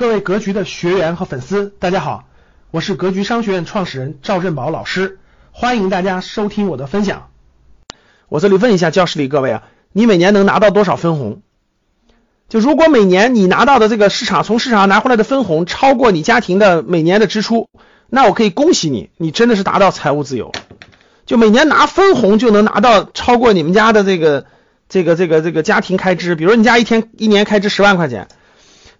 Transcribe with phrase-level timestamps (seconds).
[0.00, 2.24] 各位格局的学员和粉丝，大家好，
[2.70, 5.18] 我是格局商学院创始人赵振宝老师，
[5.52, 7.28] 欢迎大家收听我的分享。
[8.30, 11.42] 我这里问一下教室里各位啊，你每年能拿到多少分红？
[12.48, 17.68] 就如果每年你拿到的这个市场从市场上拿回来的分红超过你家庭的每年的支出，
[18.08, 20.50] 那我可以恭喜你，你真的是达到财务自由。
[21.26, 24.46] 就每年拿分红就能拿到超过你们家的这个
[24.88, 28.28] 这个这个这个家庭开支，比如你家一天一年开支十万块钱。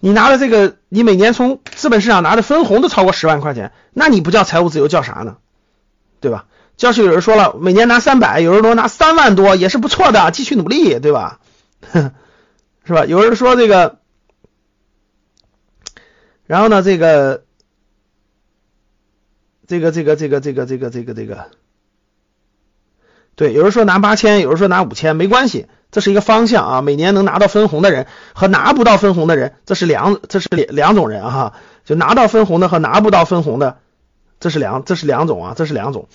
[0.00, 5.38] 你拿了这个，你每年从资本市场拿的分红都超过十万块钱，那你不叫财务自由叫啥呢？
[6.20, 6.46] 对吧？
[6.76, 11.40] 教室有人说了，每年拿三百，有人说拿三万多也是不错的，继续努力，对吧？
[12.84, 13.04] 是吧？
[13.04, 13.98] 有人说这个，
[16.46, 17.42] 然后呢，这个，
[19.66, 21.50] 这个，这个，这个，这个，这个，这个，这个，
[23.34, 25.66] 对，有人说拿八千，有人说拿五千，没关系。
[25.98, 33.78] 这是一个方向啊，每年能拿到分红的人和拿不到分红的人，这是两这是两两种人哈，就拿到分红的和拿不到分红的，
[34.38, 36.06] 这是两这是两种啊，这是两种。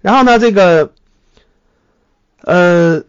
[0.00, 0.92] 然后呢，这个
[2.40, 3.02] 呃，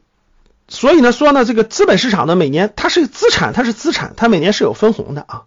[0.67, 5.43] 所以呢说呢，这个资本市场呢，每年它是资产，它是资产，它每年是有分红的啊。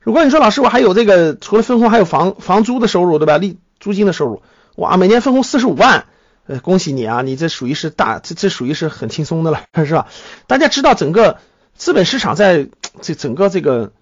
[0.00, 3.36] 如果你说老师我还有这个除了分红还有房房租的收入对吧？
[3.36, 4.42] 利租金的收入，
[4.76, 6.06] 哇，每年分红四十五万。
[6.44, 10.08] 呃，恭喜你啊，你这属于是大，这这属于是很轻松的了， 是吧？
[10.48, 11.38] 大家知道整个
[11.76, 12.66] 资本市场在
[13.00, 13.92] 这整个这个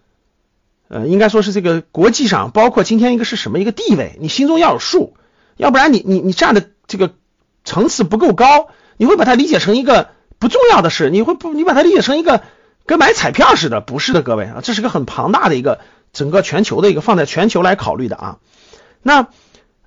[0.88, 5.14] 呃，应该说是这个国际上，包括今天一个是什么一个地位，你心中要有数，
[5.58, 7.12] 要不然你你你站的这个
[7.62, 12.42] 层次不够高，你会把它理解成一个不重要的事，你会不你把它理解成一个
[12.86, 15.80] 跟买彩票似的，不是的，各位啊，这是个很庞大的一个
[16.14, 18.38] 整个全球的一个放在全球来考虑的啊，
[19.02, 19.28] 那。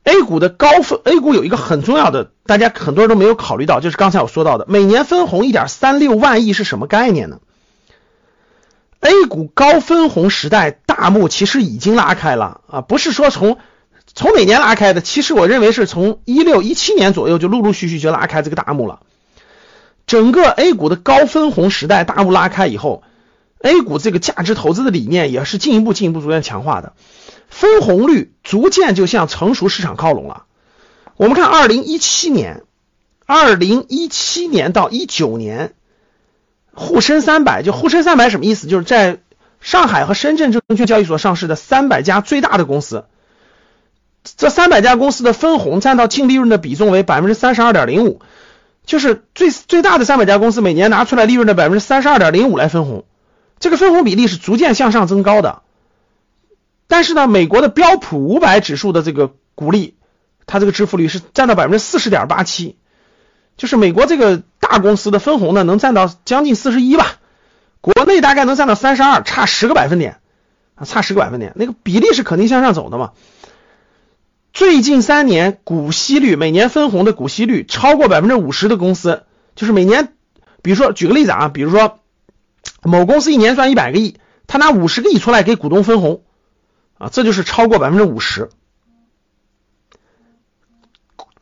[0.03, 7.39] A 股的高分，A 股有一个很重要的，大家很多人都没有考虑到，就是刚才我说到的，每年分红一点三六万亿是什么概念呢
[8.99, 13.57] ？A 股高分红时代大幕其实已经拉开了啊，不是说从
[14.13, 18.99] 从哪年拉开的，其实我认为是从一六一七年左右就陆陆续续就拉开这个大幕了。
[20.05, 23.03] 整个 A 股的高分红时代大幕拉开以后
[23.59, 26.91] ，A 股这个价值投资的理念也是进一步进一步逐渐强化的。
[27.49, 30.45] 分红率逐渐就向成熟市场靠拢了。
[31.15, 32.63] 我们看二零一七年，
[33.25, 35.75] 二零一七年到一九年，
[36.73, 38.67] 沪深三百就沪深三百什么意思？
[38.67, 39.19] 就是在
[39.61, 43.05] 上海和深圳证券交易所上市的三百家最大的公司，
[44.23, 48.19] 这三百家公司的分红占到净利润的比重为百分之三十二点零五，
[48.85, 53.05] 就是最最大的三百家公司每年拿出来利润的百分之三十二点零五来分红，
[53.59, 55.61] 这个分红比例是逐渐向上增高的。
[56.93, 59.95] 但是呢，美国的标普五百指数的这个股利，
[60.45, 62.77] 它这个支付率是占到百分之四十点八七，
[63.57, 67.15] 就是美国这个大公司的分红呢，能占到将近四十一吧，
[67.81, 70.19] 国内大概能占到三十二，差十个百分点
[70.75, 73.13] 啊，差十个百分点，那个比例是肯定向上走的嘛。
[74.53, 79.23] 最近三年股息率，每年分红的股息率超过百分之五十的公司，
[79.55, 80.13] 就是每年，
[80.61, 81.97] 比如说举个例子啊，比如说
[82.83, 86.21] 某公司一年赚一百个亿，他拿五十个亿出来给股东分红。
[87.03, 88.49] 啊，这就是超过百分之五十，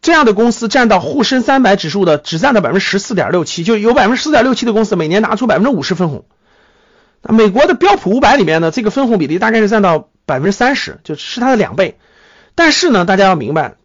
[0.01, 6.25] 这样的公司占到沪深三百指数的只占到百分之十四点六七，就有百分之十四点六七的公司每年拿出百分之五十分红。
[7.21, 11.99] 那美国的标普五百里面呢，这个分红比例大概是占到百分之三十，就是它的两倍。
[12.55, 13.75] 但是呢，大家要明白，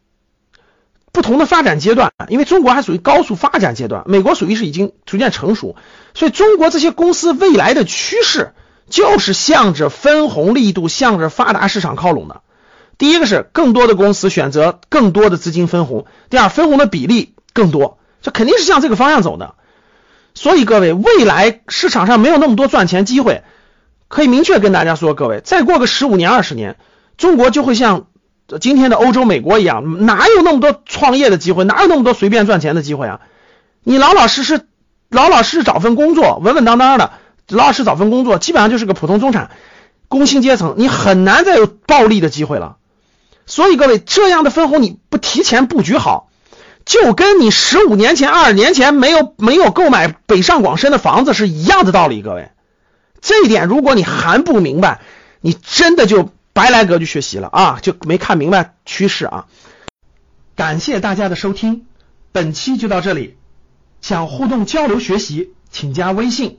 [1.12, 5.76] 不同的发展阶段，因为中国还属于高速发展阶段，美国属于是已经逐渐成熟，
[6.14, 8.54] 所以中国这些公司未来的趋势。
[8.88, 12.42] 就是向着分红力度向着发达市场靠拢的。
[12.98, 19.54] 第一个是更多的公司选择更多的资金分红，第二分红的比例更多，这肯定是向这个方向走的。
[20.34, 23.42] 所以各位，未来市场上没有那么多赚钱机会，
[24.08, 26.76] 可以明确跟大家说，各位再过个十五年二十年，
[27.18, 28.06] 中国就会像
[28.60, 33.20] 今天的欧洲、美国一样，哪有那么多创业的机会，哪有那么多随便赚钱的机会啊？
[33.82, 34.66] 你老老实实、
[35.10, 37.12] 老老实实找份工作，稳稳当当的。
[37.48, 39.50] 老实找份工作，基本上就是个普通中产
[40.08, 42.76] 工薪阶层，你很难再有暴利的机会了。
[43.46, 46.28] 所以各位，这样的分红你不提前布局好，
[46.84, 52.22] 就跟你十五年前、二十年前没有没有购买北上广深的房子是一样的道理。
[52.22, 52.50] 各位，
[53.20, 55.00] 这一点如果你还不明白，
[55.40, 59.46] 你真的就白来格局学习了啊，就没看明白趋势啊。
[60.56, 61.86] 感谢大家的收听，
[62.32, 63.36] 本期就到这里。
[64.00, 66.58] 想互动交流学习，请加微信。